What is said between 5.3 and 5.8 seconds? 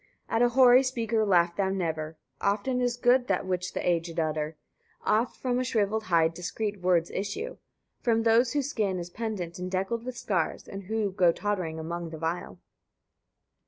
from a